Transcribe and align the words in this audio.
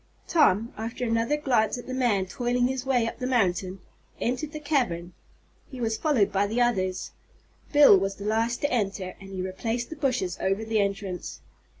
Tom, 0.27 0.73
after 0.77 1.05
another 1.05 1.37
glance 1.37 1.77
at 1.77 1.85
the 1.85 1.93
man 1.93 2.25
toiling 2.25 2.65
his 2.67 2.87
way 2.87 3.05
up 3.07 3.19
the 3.19 3.27
mountain, 3.27 3.81
entered 4.19 4.51
the 4.51 4.59
cavern. 4.59 5.13
He 5.69 5.79
was 5.79 5.95
followed 5.95 6.31
by 6.31 6.47
the 6.47 6.59
others. 6.59 7.11
Bill 7.71 7.95
was 7.99 8.15
the 8.15 8.25
last 8.25 8.61
to 8.61 8.71
enter, 8.71 9.15
and 9.21 9.29
he 9.29 9.43
replaced 9.43 9.91
the 9.91 9.95
bushes 9.95 10.39
over 10.41 10.65
the 10.65 10.79
entrance. 10.79 11.41